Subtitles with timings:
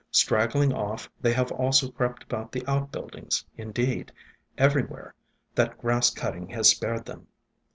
[0.09, 4.11] Straggling off, they have also crept about the outbuildings— indeed,
[4.57, 5.13] everywhere
[5.53, 7.27] that grass cutting has spared them.